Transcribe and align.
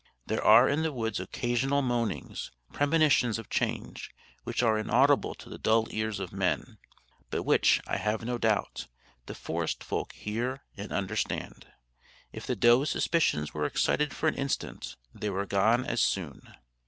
There 0.25 0.43
are 0.43 0.67
in 0.67 0.81
the 0.81 0.91
woods 0.91 1.19
occasional 1.19 1.83
moanings, 1.83 2.49
premonitions 2.73 3.37
of 3.37 3.51
change, 3.51 4.09
which 4.45 4.63
are 4.63 4.79
inaudible 4.79 5.35
to 5.35 5.47
the 5.47 5.59
dull 5.59 5.85
ears 5.91 6.19
of 6.19 6.33
men, 6.33 6.79
but 7.29 7.43
which, 7.43 7.79
I 7.85 7.97
have 7.97 8.25
no 8.25 8.39
doubt, 8.39 8.87
the 9.27 9.35
forest 9.35 9.83
folk 9.83 10.13
hear 10.13 10.63
and 10.75 10.91
understand. 10.91 11.67
If 12.33 12.47
the 12.47 12.55
doe's 12.55 12.89
suspicions 12.89 13.53
were 13.53 13.67
excited 13.67 14.11
for 14.11 14.27
an 14.27 14.33
instant, 14.33 14.95
they 15.13 15.29
were 15.29 15.45
gone 15.45 15.85
as 15.85 16.01
soon. 16.01 16.51